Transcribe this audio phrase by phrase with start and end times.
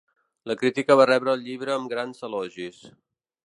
[0.51, 2.85] La crítica va rebre el llibre amb grans elogis.